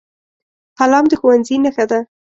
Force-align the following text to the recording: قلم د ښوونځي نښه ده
قلم 0.79 1.05
د 1.09 1.13
ښوونځي 1.19 1.55
نښه 1.63 1.85
ده 1.91 1.99